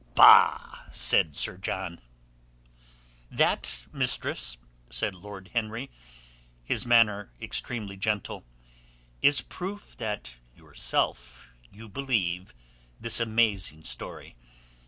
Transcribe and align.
"Bah!" 0.15 0.85
said 0.89 1.35
Sir 1.35 1.57
John. 1.59 2.01
"That, 3.29 3.85
mistress," 3.93 4.57
said 4.89 5.13
Lord 5.13 5.51
Henry, 5.53 5.91
his 6.63 6.87
manner 6.87 7.31
extremely 7.39 7.97
gentle, 7.97 8.43
"is 9.21 9.41
proof 9.41 9.95
that 9.97 10.37
yourself 10.55 11.49
you 11.71 11.87
believe 11.87 12.55
this 12.99 13.19
amazing 13.19 13.83
story. 13.83 14.35